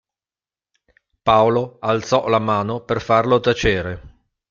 Paolo 1.21 1.77
alzò 1.79 2.27
la 2.27 2.39
mano 2.39 2.79
per 2.83 3.01
farlo 3.03 3.39
tacere. 3.39 4.29